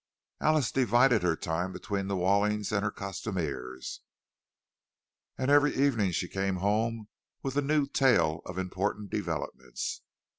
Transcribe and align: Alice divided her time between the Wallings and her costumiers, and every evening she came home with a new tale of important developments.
Alice 0.39 0.71
divided 0.71 1.21
her 1.21 1.35
time 1.35 1.71
between 1.71 2.07
the 2.07 2.15
Wallings 2.17 2.71
and 2.71 2.83
her 2.83 2.89
costumiers, 2.89 3.99
and 5.37 5.51
every 5.51 5.75
evening 5.75 6.11
she 6.11 6.27
came 6.27 6.55
home 6.55 7.07
with 7.43 7.55
a 7.55 7.61
new 7.61 7.85
tale 7.85 8.41
of 8.47 8.57
important 8.57 9.11
developments. 9.11 10.01